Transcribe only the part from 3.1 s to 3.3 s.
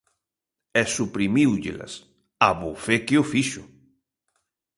o